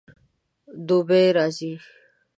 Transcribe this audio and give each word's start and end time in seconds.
دوبی 0.87 1.25
راځي 1.37 1.71